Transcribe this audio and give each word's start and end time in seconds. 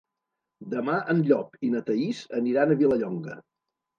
Demà 0.71 0.95
en 1.13 1.19
Llop 1.27 1.59
i 1.69 1.69
na 1.75 1.83
Thaís 1.89 2.21
aniran 2.39 2.73
a 2.73 2.79
Vilallonga. 2.83 3.37